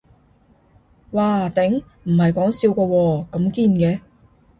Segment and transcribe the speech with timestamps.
[1.11, 3.99] 嘩頂，唔係講笑㗎喎，咁堅嘅